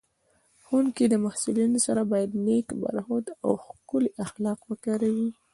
ښوونکی 0.63 1.05
د 1.09 1.15
محصلینو 1.25 1.79
سره 1.87 2.01
باید 2.11 2.31
نېک 2.45 2.67
برخورد 2.83 3.25
او 3.45 3.51
ښکلي 3.63 4.09
اخلاق 4.25 4.59
وکاروي 4.69 5.29